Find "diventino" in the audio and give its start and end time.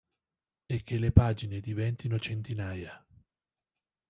1.59-2.17